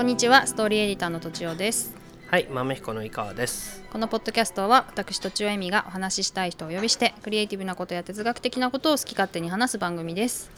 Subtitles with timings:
[0.00, 1.94] こんにちはストーリーエディターのとちおです。
[2.28, 3.84] はい、豆彦の井川です。
[3.92, 10.50] このポッドキャストは私とちおえみがお話ししたい人をお呼びしてクリエイティブなことや哲学的なことを好き勝手に話す番組です。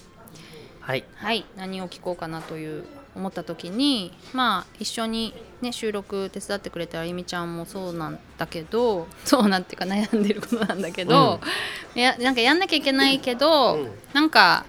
[0.79, 2.85] はい、はい何を聞こうかなという
[3.17, 11.40] 思った時にまあ一緒にね収録手伝ってくれたあゆみちゃんもそうなんだけどそうなんていうか悩んでることなんだけど、
[11.96, 13.90] いやなんかやんなきゃいけないけど、うん。
[14.13, 14.64] なんか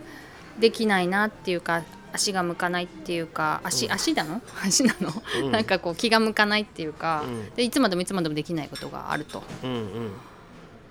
[0.60, 4.42] できないなっていうか足が向かないっていうか足、足なの？
[4.64, 5.52] 足なの、うん。
[5.52, 7.50] なんかこう気が向かないっていうか、うん。
[7.56, 9.44] でいつまでもいつまでもできないことがあると。
[9.64, 10.12] うんうん。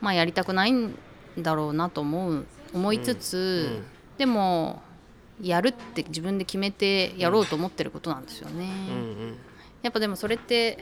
[0.01, 0.95] まあやりたくないん
[1.39, 3.85] だろうなと思う思いつつ、うん。
[4.19, 4.83] でも
[5.41, 9.37] やるって自分で決めてやろうと思ってることなんですよね、うん
[9.83, 10.79] やっぱでもそれって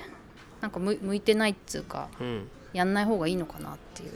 [0.61, 2.27] なんか向向いてないっつうかうん。
[2.27, 2.49] うん。
[2.73, 4.13] やんない方がいいのかなっていう。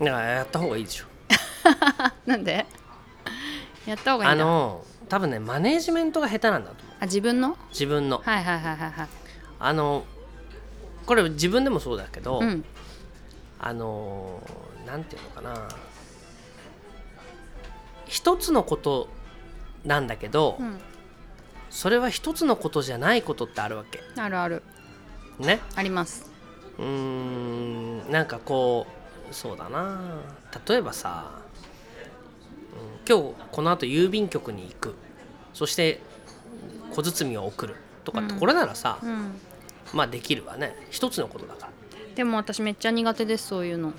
[0.00, 1.06] だからやった方がいいでしょ。
[2.26, 2.66] なんで？
[3.86, 7.04] やった方がいいあの多分ねマネージメントが下手なんだと思う。
[7.04, 7.58] 自分の？
[7.68, 8.22] 自分の。
[8.24, 9.08] はいはいはいはいはい。
[9.58, 10.04] あの
[11.04, 12.64] これ自分でもそうだけど、うん。
[13.60, 14.42] あの
[14.86, 15.68] なんていうのかな。
[18.06, 19.10] 一つのこと
[19.84, 20.80] なんだけど、うん。
[21.68, 24.00] それは一つのことじゃないことってあるわけ。
[24.16, 24.62] あるある。
[25.38, 25.60] ね？
[25.76, 26.24] あります。
[26.78, 28.86] うーんなんかこ
[29.30, 30.22] うそうだな。
[30.66, 31.41] 例えばさ、うん
[33.12, 34.94] 今日この後郵便局に行く。
[35.52, 36.00] そして
[36.92, 37.76] 小包を送る。
[38.04, 39.32] とかってうんこれならさ、うん。
[39.92, 40.74] まあできるわね。
[40.90, 41.72] 一つのことだから。
[42.14, 43.92] でも私めっちゃ苦手ですそういうの。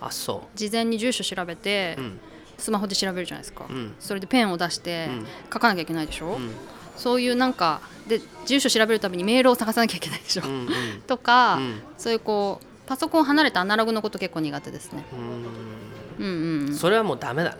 [0.00, 2.20] あそ事前に住所調べて、ううん。
[2.58, 3.94] スマホで調べるじゃないですか、うん。
[4.00, 5.26] それでペンを出してうん。
[5.52, 6.50] 書かなきゃいけないでしょ、うん。
[6.96, 10.68] そういうなんかで住所調べるためにメールを探さなきゃいけないでしょ、うんうん。
[11.06, 11.80] とか、うん。
[11.96, 15.04] そういうこうパソコン離れたアナログのこと結構苦手ですね
[16.18, 16.68] うーんうんうん。
[16.68, 17.58] うんそれはもうダメだね。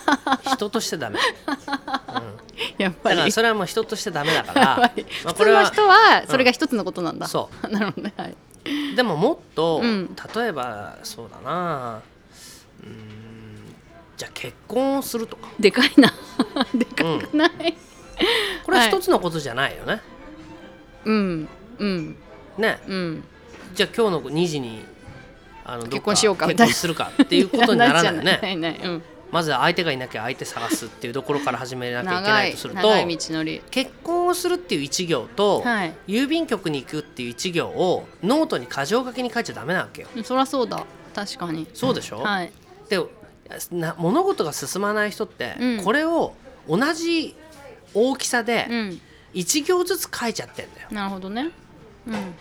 [0.52, 3.16] 人としてダメ、うん、やっぱり。
[3.16, 5.06] だからそれはもう人としてダメだかやらっぱり。
[5.24, 8.12] まあ普通の人はそれが一つのことなんだ、そなるほどね。
[8.16, 8.36] はい。
[8.94, 10.14] でももっと、うん。
[10.34, 12.00] 例えばそうだな。
[12.82, 13.30] うーん。
[14.16, 15.48] じゃあ結婚をするとか。
[15.58, 16.12] でかいな。
[16.74, 17.50] でかくない。
[18.64, 18.90] これははい。
[18.90, 20.02] 一つのことじゃないよね、
[21.06, 21.48] うん。
[21.78, 22.16] うん。
[22.58, 22.78] ね。
[22.86, 23.24] うん。
[23.74, 24.84] じゃあ今日の2時に
[25.70, 28.40] あの結婚しようかみたするかっていうことにならないよね。
[28.58, 29.02] ないうん。
[29.30, 33.62] まず相手がいなきゃ相手探すっていうところから始めなきゃいけな長いいとすると長い道のり。
[33.70, 35.94] 結婚をするっていう一行と、はい。
[36.08, 40.08] 郵便局に行くっていう一行をノートに箇条書きに書いちゃダメなわけよ。
[40.16, 40.84] うんそりゃそうだ。
[41.14, 41.68] 確かに。
[41.72, 42.52] そうでしょ、はい。
[42.88, 43.00] で
[43.70, 45.84] な物事が進まない人って、うん。
[45.84, 46.34] これを
[46.68, 47.36] 同じ
[47.94, 49.00] 大きさでうん。
[49.32, 50.88] 一行ずつ書いちゃってんだよ。
[50.90, 51.52] なるほどね。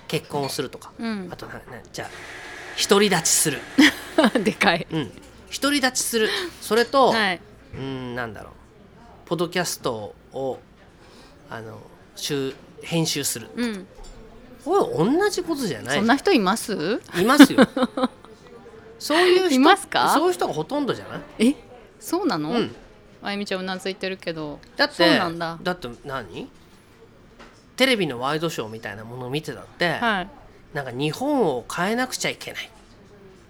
[0.07, 1.29] 結婚をするとか、うん。
[1.31, 2.09] あとななじゃあ
[2.87, 3.59] 独り立ちする。
[4.35, 4.85] う んでかい。
[4.89, 5.11] うん。
[5.61, 6.29] 独り立ちする。
[6.61, 7.41] それと、はい。
[7.75, 8.53] うんなんだろう。
[9.25, 10.59] ポッドキャストを
[11.49, 11.79] あの
[12.15, 13.49] 週編集する。
[13.55, 13.87] うん。
[14.63, 15.97] これ同じことじゃない。
[15.97, 17.01] そんな人います？
[17.17, 17.67] いますよ。
[18.99, 20.13] そういう人いますか？
[20.13, 21.49] そういう人がほとんどじゃない？
[21.49, 21.55] え？
[21.99, 22.75] そうなの、うん。
[23.23, 24.59] あゆみちゃんうなずいてるけど。
[24.77, 25.53] だってそうなんだ。
[25.71, 26.49] って何？
[27.77, 30.29] テレビのワイドショーみたいなものを見てたって、はい
[30.73, 32.69] なんか日本を変えなくちゃいけない。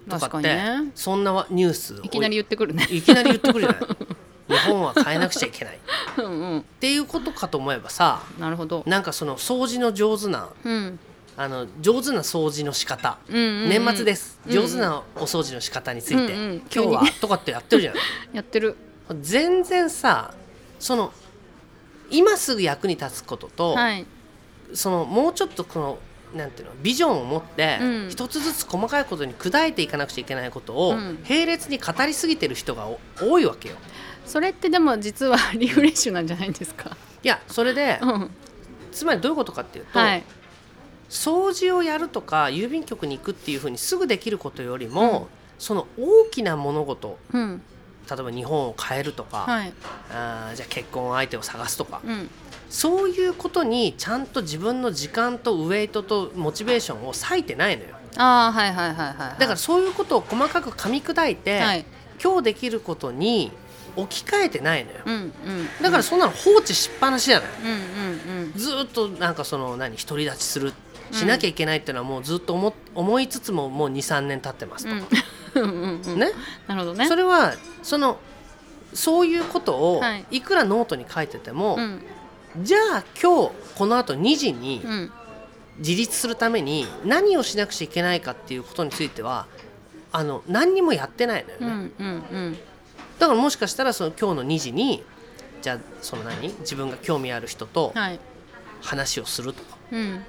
[0.08, 0.92] と確かかって、にね。
[0.94, 2.86] そんなわニュースをいきなり言ってくるね。
[2.90, 3.80] いきなり言ってくるじゃない。
[4.48, 5.76] 日本は変えなくちゃいけない。
[5.76, 5.78] っ
[6.18, 6.64] うんうん。
[6.80, 8.82] ていうことかと思えばさなるほど。
[8.86, 10.98] なんかその掃除の上手なうん。
[11.36, 13.68] あの上手な掃除の仕方、うんうんうん。
[13.68, 14.40] 年末です。
[14.46, 14.52] うん。
[14.52, 16.62] 上手なお掃除の仕方について、うんうん。
[16.74, 18.02] 今日はとかってやってるじゃない
[18.34, 18.76] やってる。
[19.20, 20.34] 全然さ
[20.78, 21.12] その
[22.10, 24.06] 今すぐ役に立つことと、はい。
[24.74, 25.98] そのもうちょっとこの
[26.34, 28.08] なんていうのビジョンを持って、うん。
[28.08, 31.24] 一つずつ細かいことに砕いていかなくちゃいけないことを、うん。
[31.28, 33.76] 並列に語りすぎてる人がお多いわけよ。
[34.26, 36.96] それってでも実はリフレッシュなんじゃないんですか？
[37.22, 38.30] いやそれでうん。
[38.92, 40.22] つまりどういうことかっていうと、はい。
[41.08, 45.28] 掃除をやるとか郵便局に行くっていうふうにすぐできることよりも、
[45.58, 47.62] その大きな物事うん
[48.10, 49.72] 例えば日本を変えるとか、はい。
[50.12, 52.30] あーじゃあ結婚相手を探すとか、うん。
[52.68, 57.96] そういうことにちゃんと自分の時間とウェイトとモチベーションを割いてないのよ。
[58.16, 59.40] ああはいはいはいはいはい。
[59.40, 61.84] だからそういうことを細かく噛み砕いて、はい。
[62.22, 63.50] 今日できることに
[63.96, 64.98] 置き換えてないのよ。
[65.06, 65.32] うんうん
[65.82, 67.50] だからそんなの放置しっぱなしじゃない。
[67.62, 68.52] うんうんうん。
[68.54, 70.72] ずーっとなんかその何独り立ちする
[71.12, 75.06] しなきゃいけないっていうのはもうずっと思思いつつももう23年経ってますと、うんうん
[75.54, 76.32] うんうんね。
[76.66, 77.06] なるほどね。
[77.06, 78.18] それはその
[78.94, 80.26] そういうことをはい。
[80.30, 82.02] いくらノートに書いてても、うん。
[82.62, 85.12] じゃあ今日このあと2時にうん。
[85.78, 89.46] 自立するために何をしなくちゃいけないかっていうことについては
[90.12, 92.58] あの何にもやってないのよね、うんうんうん。
[93.18, 95.02] だからもしかしたらその今日の2時に
[95.62, 96.48] じゃあその何？
[96.60, 98.20] 自分が興味ある人とはい。
[98.82, 99.78] 話をするとか。
[99.92, 100.22] うん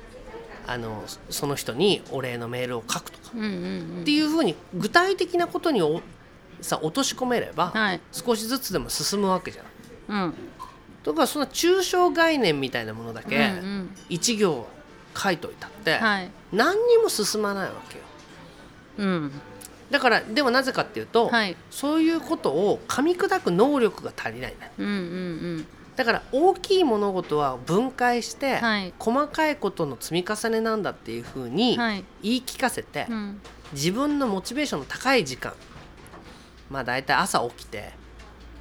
[0.68, 6.02] あのその人にお礼のメールを書くとかうんうんっていうふうに具体的なことにお
[6.62, 8.02] さ落とし込めれば、はい。
[8.12, 9.70] 少しずつでも進むわけじゃな
[10.20, 10.24] い。
[10.26, 10.34] うん。
[11.04, 13.96] とかそんな抽象概念みたいなものだけ、うんうん。
[14.10, 14.68] 一行
[15.16, 16.30] 書いといたって、はい。
[16.52, 18.04] 何にも進まないわけよ。
[18.98, 19.32] うん。
[19.90, 21.58] だからでもなぜかっていうと、はい。
[21.70, 25.68] そういうことを噛み砕く能力が足りないんだうんうん
[26.02, 28.94] だから大きい物事は分解して、はい。
[28.98, 31.78] 細かいことの積み重ねなんだっていうふううに
[32.24, 33.42] 言い聞かせて、うん。
[33.74, 35.54] 自分のモチベーションの高い時間
[36.70, 37.92] まあ大体朝起きて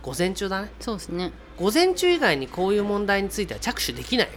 [0.02, 0.70] 午前中だね。
[0.80, 1.32] そうですね。
[1.58, 4.32] 午前中以外にこういう問題については着手できないよ。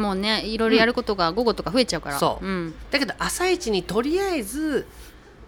[0.00, 2.18] もうねいろいろやることが午後とか増えちゃうから。
[2.18, 2.46] そう。
[2.46, 2.74] うん。
[2.90, 4.86] だけど朝一にとりあえず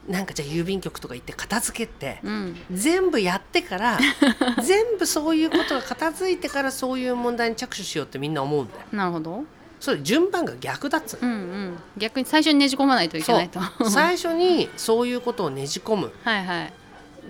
[0.08, 2.56] なんかじゃあ郵便局とか行って片付けて、うん。
[2.70, 3.98] 全部やってから
[4.62, 8.80] 全部そういうことが片付いてからそういう問題に着手しようってみんな思うんだよ。
[8.92, 9.44] なるほど。
[9.80, 11.78] それ順番が逆だっつうんうん。
[11.96, 13.60] 逆に最初にねじ込まないといけないと。
[13.78, 13.90] そう。
[13.90, 16.12] 最初にそういうことをねじ込む。
[16.22, 16.72] はいはい。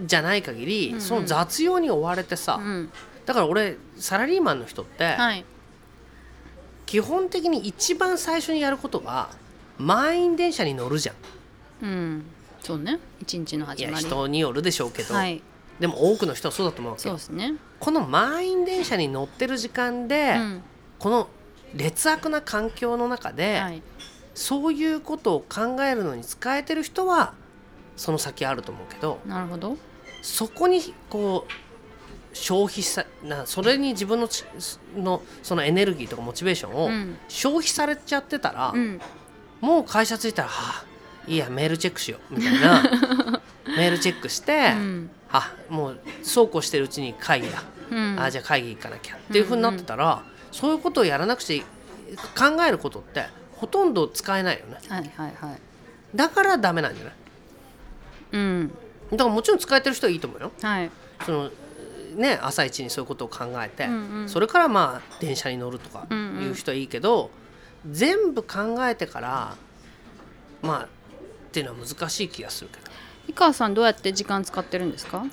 [0.02, 1.00] じゃない限り、うんうん。
[1.00, 2.90] その雑用に追われてさ、うん。
[3.26, 5.44] だから俺サラリーマンの人って、はい。
[6.86, 9.30] 基本的に一番最初にやることが
[9.78, 11.16] 満員電車に乗るじゃん
[11.82, 12.24] うん
[12.64, 12.98] そうね。
[13.20, 14.04] 一日の始まり。
[14.04, 15.42] 人によるでしょうけど、はい。
[15.78, 17.16] でも多くの人はそうだと思うわけよ。
[17.18, 17.54] そうですね。
[17.78, 20.62] この満員電車に乗ってる時間で、うん。
[20.98, 21.28] この
[21.74, 23.82] 劣悪な環境の中で、はい。
[24.34, 27.34] そういうことを考えるのに使えてる人は
[27.96, 29.20] その先あると思うけど。
[29.26, 29.76] なるほど。
[30.22, 34.44] そこにこう消費さなそれに自分のち
[34.96, 37.18] のそのエネルギーとかモチベーションをうん。
[37.28, 39.00] 消費されちゃってたら、うん。
[39.60, 40.93] もう会社着いたら、はあ、
[41.26, 42.82] いいやメールチェックしようみたいな。
[43.76, 45.10] メールチェックして、うん。
[45.32, 48.16] あもうそうこうしてるうちに会議だ、うん。
[48.20, 49.16] あじゃあ会議行かなきゃ。
[49.16, 50.22] っていうふうになってたら、
[50.52, 51.60] そういうことをやらなくちゃい
[52.38, 54.76] 考えることってほとんど使えないよね。
[54.88, 55.58] はいはいはい。
[56.14, 57.14] だからダメなんじゃない？
[58.32, 58.68] うん。
[59.10, 60.52] だからもちろん使えてる人はいいと思うよ。
[60.62, 60.90] はい。
[61.24, 61.50] その
[62.16, 64.28] ね朝一にそういうことを考えて、うんうん。
[64.28, 67.30] それからまあ電車に乗るとかうんうんいう人はいいけど、
[67.90, 69.56] 全部考えてから
[70.62, 70.88] まあ
[71.54, 72.90] っていうのは難しい気がするけど。
[73.28, 75.24] 井川さんどうやって時間使ってるんですか？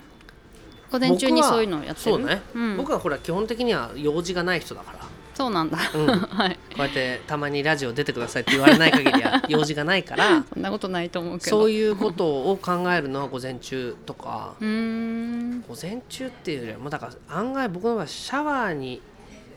[0.92, 2.16] 午前中にそういうのをやってる？
[2.18, 5.00] そうね、うん、僕はほら基本的には用事がない人だから。
[5.34, 6.06] そうなんだ、うん。
[6.30, 6.56] はい。
[6.56, 10.44] こうやってたまにラジオ出てくださいって言われない限りは 用事がないから。
[10.54, 11.58] そんなことないと思うけど。
[11.58, 14.54] そうういうことを考えるのは午前中とか。
[14.60, 15.62] うーん。
[15.68, 19.02] 午前中っていうよりはもうだから案外僕の場合シャワーに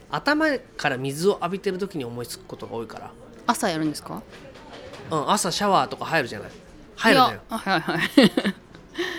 [0.09, 0.47] 頭
[0.77, 3.11] から水を浴びてる時に思いつくことが多いから、
[3.47, 4.23] 朝やるんですか？
[5.11, 6.51] うん、朝シャワーとか入るじゃない。
[6.95, 7.39] 入るのよ。
[7.49, 7.99] はいはい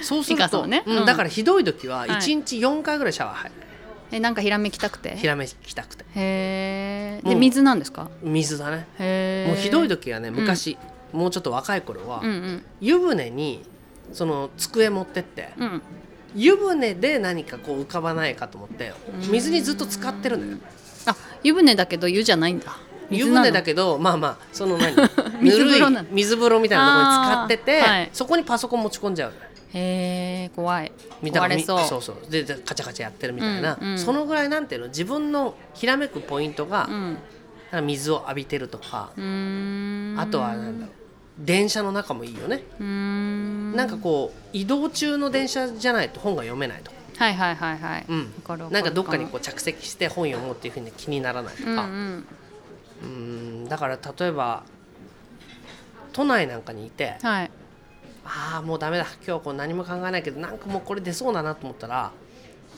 [0.03, 0.83] そうすると、ね。
[0.87, 1.05] うんうん。
[1.05, 2.09] だからひどい時ははい。
[2.11, 3.57] 1日4回ぐらいシャワー入る、
[4.13, 5.17] えなんかひらめきたくて？
[5.17, 6.05] ひらめきたくて。
[6.15, 7.41] へえでうん。
[7.41, 8.09] 水なんですか？
[8.23, 8.87] 水だね。
[8.99, 10.79] へえもうひどい時はね昔、
[11.13, 12.65] もうちょっと若い頃は、うんうん。
[12.81, 13.63] 湯船に
[14.13, 15.83] その机持ってってうん。
[16.35, 18.93] 湯船で何かこう浮かばないかと思って
[19.31, 20.59] 水にずっと使ってるのよ。
[21.07, 22.79] あ湯船だけど湯じゃないんだ
[23.11, 24.95] 湯船だけけどまあまあその何？
[25.43, 28.11] 水ぬるい風呂水風呂みたいなところに使ってて、はい。
[28.13, 29.33] そこにパソコン持ち込んじゃう
[29.75, 30.93] へえ怖い。
[31.21, 31.85] みた壊れそう。
[31.85, 32.31] そうそう。
[32.31, 33.99] ででカチャカチャやってるみたいな、うんうん。
[33.99, 34.89] そのぐらいなんていうの？
[34.89, 37.19] 自分のひらめくポイントが、うん。
[37.85, 40.97] 水を浴びてるとか、あとはなんだろう。
[41.39, 48.33] 電車の中もいいよね、なんかこう移動中の電車じゃないと本が読めないとか、はいはいはいはい、うん。
[48.71, 52.27] なんかどっかにわこう着席して本読もうっていうふうに気にならないとるうんか、うん
[53.03, 54.65] うんだから例えば
[56.13, 57.51] 都内なんかにいてはい。
[58.25, 62.11] ああもうダメだ今日はこう何も考えないけどなんかもうこれ出そうだなと思ったら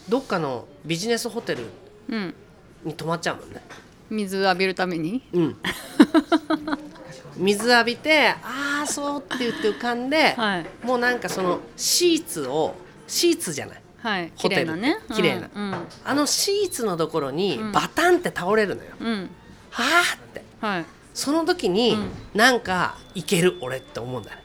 [0.08, 1.64] どっかのビジネスホテル
[2.08, 2.34] うん。
[2.84, 3.62] に泊まっちゃうもんね。
[4.10, 5.22] 水浴びるために？
[5.32, 5.56] うん、
[7.36, 10.66] 水浴びてああそうって言って浮かんで、はい。
[10.84, 12.74] もうなんかそのシーツを
[13.06, 13.82] シーツじゃない。
[13.98, 14.32] はい。
[14.36, 14.60] 綺ホテル。
[14.62, 14.98] 麗なね。
[15.14, 15.50] 綺麗な。
[15.54, 15.74] うん。
[16.04, 17.72] あのシーツのところにうん。
[17.72, 18.90] バタンって倒れるのよ。
[19.00, 19.30] うん、
[19.78, 20.44] あって。
[20.60, 20.84] はい。
[21.14, 22.10] その時に、うん。
[22.34, 24.42] なんかいける俺って思うんだね。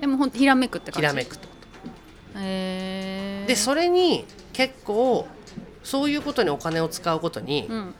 [0.00, 1.06] でもほんとひらめくって感じ？
[1.08, 1.48] ひらめくと。
[2.36, 3.46] へえ。
[3.48, 5.26] でそれに結構
[5.82, 7.94] そういうことにお金を使うことに、うん。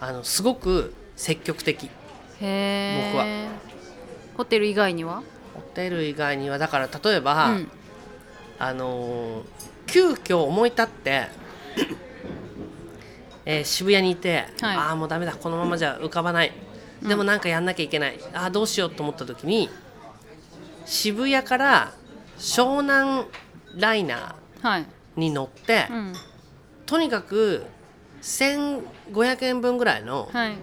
[0.00, 1.84] あのすごく積極的。
[1.84, 1.90] へ
[2.40, 3.12] え。
[3.12, 3.26] 僕は。
[4.36, 5.22] ホテル以外には？
[5.54, 7.70] ホテル以外にはだから例えば、うん。
[8.58, 9.42] あのー
[9.84, 11.28] 急遽思い立って、
[13.44, 14.76] えー渋谷にいて、はい。
[14.76, 16.52] ああもうダメだこのままじゃ浮かばない。
[17.02, 19.68] でもなんかやんなきゃいけない、ああどうしようと思った時に
[20.84, 21.92] 渋谷から
[22.38, 23.24] 湘南
[23.76, 24.82] ライナはい。
[24.82, 26.12] ーに乗って、うん。
[26.86, 27.64] とにかく
[28.22, 30.56] 1500円分ぐらいのはい。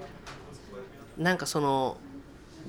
[1.18, 1.98] なんかその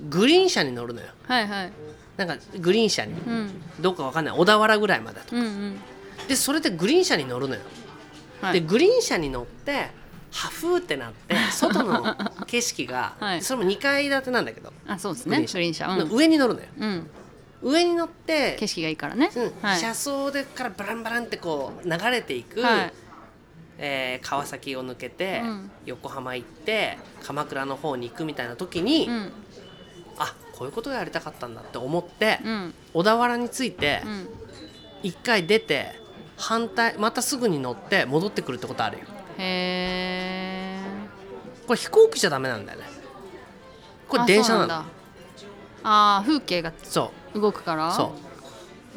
[0.09, 1.07] グリーン車に乗るのよ。
[1.27, 1.73] はいはい。
[2.17, 3.13] なんかグリーン車に。
[3.13, 3.51] うん。
[3.81, 4.37] どうかわかんない。
[4.37, 5.37] 小田原ぐらいまでだと。
[5.37, 5.79] うんうん。
[6.29, 7.61] でそれでグリーン車に乗るのよ、
[8.43, 8.55] はい。
[8.55, 9.89] でグリーン車に乗って
[10.33, 12.15] ハフーってなって外の
[12.47, 13.43] 景色が、 はい。
[13.43, 15.37] それも2階建てなんだけど、あそうですね。
[15.39, 15.89] グリーン車。
[15.89, 16.67] うん、上に乗るのよ。
[16.79, 17.11] うん、
[17.63, 19.53] 上に乗って景色がいいからね、うん。
[19.63, 19.81] はい。
[19.81, 22.93] 車窓でからバランバランってこう流れていく、はい。
[23.79, 25.71] えー川崎を抜けて、うん。
[25.87, 29.33] 横浜行って鎌倉の方に行くみたいな時に、うん。
[30.19, 32.75] あこういうことがやりたかったんだって思って、うん。
[32.95, 34.29] 小田原に着いてうん。
[35.03, 35.99] 一回出て
[36.37, 39.05] 反対またすぐに乗って戻ってくるってことあるよ。
[39.39, 39.90] へえ
[41.71, 42.85] これ飛行機じゃダメなんだよね。
[44.09, 44.67] これ電車なの。
[44.67, 44.85] だ。
[45.85, 47.93] あー風景がそ動くから？
[47.93, 48.13] うそ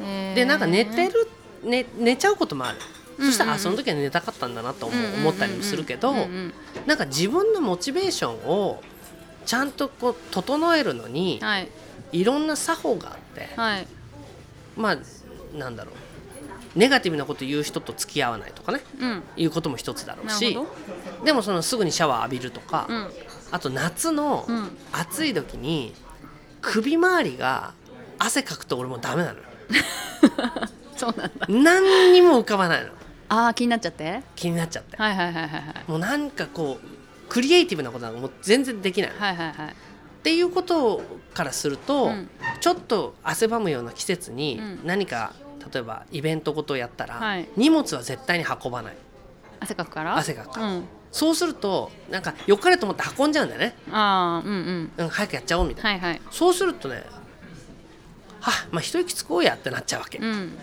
[0.00, 0.02] う。
[0.02, 0.34] へー。
[0.34, 1.28] でなんか寝てる、
[1.62, 2.78] ね、寝ちゃうこともある、
[3.18, 3.30] うんうん。
[3.30, 6.54] そしたらあその時は寝たかったんだなと思う思ったりもするけど、うんうん
[6.84, 8.82] なんか自分のモチベーションを
[9.46, 11.68] ちゃんとこう整えるのにうんはい。
[12.10, 13.86] いろんな作法があってはい。
[14.76, 14.98] まあ
[15.56, 15.94] なんだろう
[16.76, 18.80] ネガティブなこと言う人と付き合わないとかね。
[19.00, 19.22] うん。
[19.36, 20.58] いうことも一つだろうし。
[21.24, 23.10] でもそのすぐにシャワー浴びるとか、うん。
[23.52, 24.76] あと夏のうん。
[24.92, 25.94] 暑い時に
[26.60, 27.74] 首周りが
[28.18, 29.44] 汗かくと俺もうダメなのよ。
[30.96, 31.46] そうなんだ。
[31.48, 32.90] 何にも浮かばないの。
[33.28, 34.22] あー気になっちゃって？
[34.36, 34.96] 気になっちゃって。
[34.96, 35.62] はいはいはいはいはい。
[35.90, 39.74] もうなんかこうクリエイティブなことなんかもう全然できないっはいはいはい。
[40.22, 41.02] ていうこと
[41.34, 42.28] からすると、うん。
[42.60, 44.80] ちょっと汗ばむような季節にうん。
[44.84, 45.32] 何か、
[45.72, 47.48] 例えばイベントごとやったら、はい。
[47.56, 48.96] 荷物は絶対に運ばない。
[49.60, 50.16] 汗かくから？
[50.16, 50.66] 汗かくから。
[50.66, 50.84] うん。
[51.12, 54.92] そうするとなんか良かれと思って運んじゃうんだよね、ああうんうん。
[54.96, 56.20] うん、早くやっちゃおうみたいな、はいはい。
[56.32, 57.04] そうするとね
[58.40, 60.58] はあまあ一息つこうやってなっちゃうわけ、うん。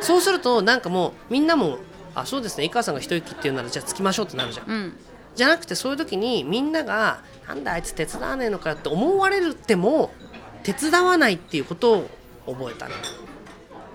[0.00, 1.78] そうするとなんかもうみんなも
[2.14, 2.64] あそうですね。
[2.64, 4.70] 井川さんが一息っていうならじゃあつきましょうってなるじゃん。
[4.70, 4.96] うん。
[5.34, 10.14] じゃなくてそういう時にみんながなんだあいつ手伝わねえのかよって思われるっても
[10.62, 12.10] 手伝わないっていうことを
[12.46, 12.94] 覚えたね、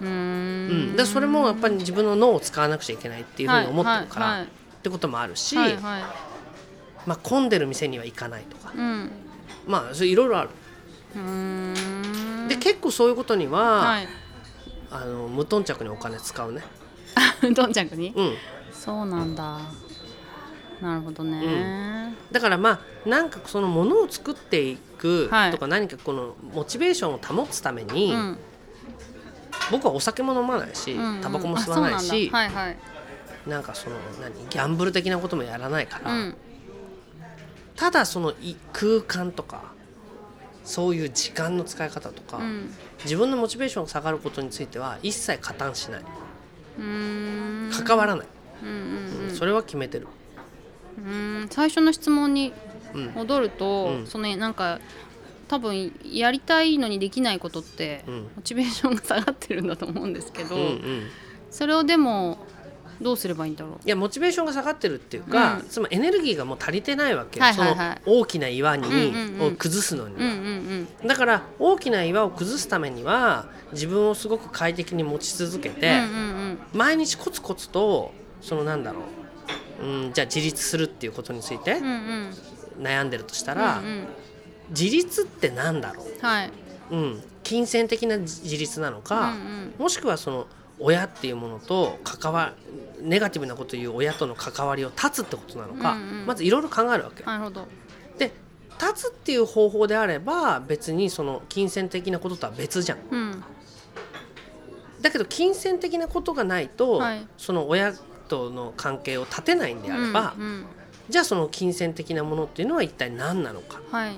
[0.02, 0.94] うん。
[0.94, 6.02] ん、でそれもやっぱり自分の脳を使わなくちゃいけないっていうふうに思ってるから、はいはいってこともあるし、はいはい。
[7.06, 8.74] まあ、混んでる店には行かないとか。
[8.76, 9.12] うん。
[9.68, 10.50] まあそれいろいろある。
[12.50, 14.08] で結構そういうことには、はい。
[14.90, 16.64] あの無頓着にお金使うね。
[17.54, 18.12] どんちゃくに？
[18.16, 18.34] うん。
[18.74, 19.60] そうなんだ。
[20.82, 25.52] なるほどね、だからまあなんかそのものを作っていくはい。
[25.52, 28.38] とか何かこのモチベーションを保つために、うん
[29.72, 32.78] 僕はお酒も飲まないしタバコも吸わないあし、はいはい。
[33.48, 36.36] なんかその何ギャンブル的なこともやらないから、うん。
[37.76, 39.64] ただそのい空間とか
[40.64, 42.74] そういう時間の使い方とか、うん。
[43.04, 46.02] 自分のモチベーションが下がることについては一切加担しない。
[46.78, 48.28] 関わらない、
[48.64, 49.36] うんうんうん。
[49.36, 50.08] それは決めてる、
[51.00, 51.48] うんうん。
[51.50, 52.54] 最初の質問に
[52.94, 53.06] うん。
[53.16, 54.08] 戻ると、うん。
[54.08, 54.80] そのなんか
[55.52, 58.22] 多分やりたいのにできないことって、うん。
[58.38, 61.04] モチベーションが下がってるんだと思うんですけど、うんうん。
[61.50, 62.38] それをでも
[63.02, 65.68] どうすればいいんだろいやモチベーションが下がってるっていうか、うん。
[65.68, 67.38] つまりエネルギーがもう足りてないわけ。
[67.42, 68.02] よ、はいはいはい。
[68.02, 70.20] その大きな岩に、うんうんうんを崩すのにう。
[70.20, 76.60] うんうんだから大きな岩を崩すためには自分をすごく快適に持ち続けうんて、うんうん。
[76.74, 79.02] 毎日コツコツとそのなんだろ
[79.82, 82.34] う、うん、じゃあ自立するっていうことについてうんうん。
[82.80, 84.08] 悩んでるとしたうんら、うんうん
[84.72, 86.52] 自立ってなんだろはい、
[86.90, 89.74] う、うん、金銭的な自立なのうんか、うん。
[89.78, 90.48] もしくはその
[90.80, 92.54] 親っていうものと関わ
[93.02, 96.26] ネガティブなこと言う親との関わりを断つってことなのか、うんうん。
[96.26, 97.28] まずいろいろ考えるわけよ。
[97.28, 97.68] なるほど。
[98.18, 98.32] で
[98.78, 103.00] 断つっていう方法であれば別にその金銭的なこととは別じゃん。
[103.12, 103.44] うん。
[105.02, 107.28] だけど金銭的なことがないと、はい。
[107.38, 107.94] その親
[108.28, 110.66] との関係を立てないんであれば、うんうん。
[111.10, 113.82] じゃあその金銭的なものっていうのは一体何なのか。
[113.92, 114.14] はい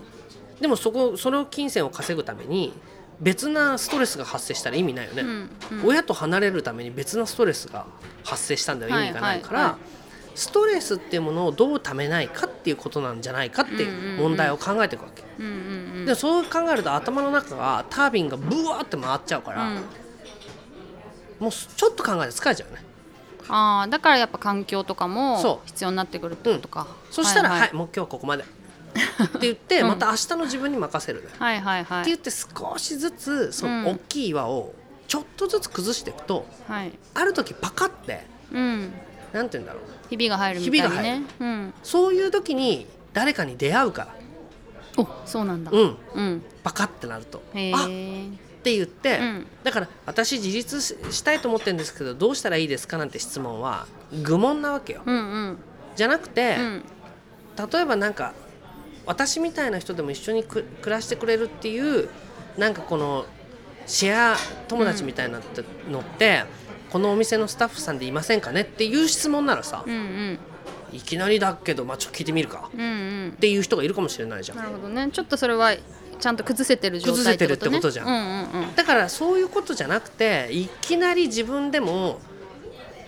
[0.59, 2.73] でもそこそれを金銭を稼ぐために
[3.19, 5.85] 別なストレスが発生したら意味ないよね、うんうん。
[5.85, 7.85] 親と離れるために別なストレスが
[8.23, 8.93] 発生したんだよ。
[8.93, 9.77] はい意味がないから、はいは
[10.35, 15.55] ストレスっていうものをどうためないかっていうことなんじゃないかっていう問題を考えていくわけ、うんうんう
[16.01, 16.05] ん。
[16.07, 19.75] でそう考えると頭の中がタービンがブワーって回っちゃうから、うん。
[21.39, 22.83] もうちょっと考えて疲れちゃうね。
[23.47, 27.59] ああだからやっぱ環境とかも必要になってくるってことか、そしたら、はい。
[27.59, 28.43] はいもう今日はここまで
[29.23, 29.87] って言って、うん。
[29.89, 32.01] また明日の自分に任せるね、はいはいはい。
[32.01, 33.83] って言って少しずつそうん。
[33.83, 34.73] の大きい岩を
[35.07, 36.91] ちょっとずつ崩していくとはい。
[37.13, 38.93] ある時パカってうん。
[39.31, 39.83] なんて言うんだろう。
[40.09, 41.73] ひびが入るみたいにひびが入ねうん。
[41.83, 44.15] そういう時に誰かに出会うから。
[44.95, 45.71] おそうなんだ。
[45.71, 45.97] うん。
[46.13, 46.43] うん。
[46.63, 47.41] パカってなると。
[47.55, 47.87] へあっ！
[47.89, 48.29] え
[48.63, 49.47] て言って、うん。
[49.63, 53.87] だから私自立ししたいと思ってるんですけどどうしたらいいですかなんて質問は
[54.23, 55.01] 愚問なわけよ。
[55.05, 55.19] うんう
[55.51, 55.57] ん。
[55.95, 56.83] じゃなくて、うん。
[57.71, 58.33] 例えばなんか
[59.05, 62.09] 私みたいな人でも一緒にく暮らしてくれるっていう
[62.57, 63.25] なんかこの
[63.85, 65.41] シェア友達みたいな
[65.89, 66.45] のって、
[66.89, 70.39] このお店のスタッフさんでいませんかねっていう質問ならさ、うんうん。
[70.93, 72.69] いきなりだけど、まあ、ちょっと聞いてみるか。
[72.73, 73.33] うんうん。
[73.35, 74.57] っていう人がいるかもしれないじゃん。
[74.57, 75.09] なるほどね。
[75.11, 75.73] ちょっとそれは
[76.19, 78.07] ちゃんと崩せてる状態崩せてるってことじゃん。
[78.07, 78.17] うんう
[78.57, 78.75] んうん。
[78.75, 82.19] だからそういうことじゃなくていきなり自分でも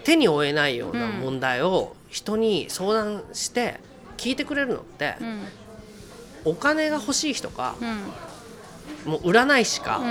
[0.03, 3.79] 手に負えないような問題を人に相談して
[4.17, 5.43] 聞いてくれるのって、うん
[6.45, 9.11] お金が欲しい人かうん。
[9.11, 10.01] もう占い師か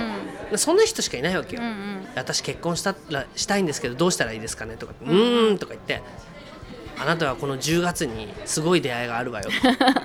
[0.51, 0.57] う、ん。
[0.57, 2.07] そんな人しかいないわけよ、うんうん。
[2.15, 6.01] 私結婚したらしたいんですけどどうしたらいいですかねとか「うーん」とか言って
[6.97, 9.49] 「あなたはこの10月にすごい出会いがあるわよ」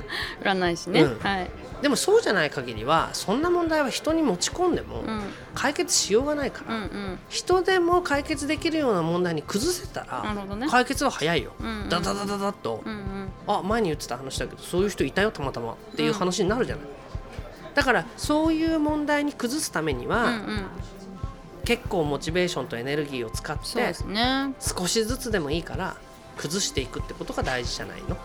[0.42, 1.18] 占い師ね、うん。
[1.20, 1.50] はい。
[1.82, 5.22] でもそうじゃない限りはそんな問題は人に持ち込んでもうん。
[5.54, 7.18] 解決しようがないから、うんうん。
[7.28, 10.24] 人でも解決できるような問題に崩せたら
[10.68, 11.88] 解決は早いよ、うんうん。
[11.88, 16.84] ダダダダダッと、うんうんあ前に言ってた話だけどそういう人いたよたまたまっていう話になるじゃない、
[17.74, 20.66] だからそういう問題に崩すためには、うんうん。
[21.64, 24.54] 結構モチベーションとエネルギーを使ってね。
[24.60, 25.96] 少しずつでもいいから
[26.36, 28.16] 崩していくってことが大事じゃないの。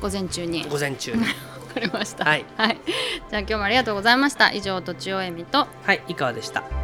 [0.00, 0.64] 午前中に。
[0.64, 1.22] 午前中に。
[1.24, 1.26] わ
[1.74, 2.24] かりました。
[2.24, 2.78] はい、はい、
[3.30, 4.52] じゃあ今日もありがとうございました。
[4.52, 5.66] 以上とちおえみと。
[5.82, 6.83] はい井川でした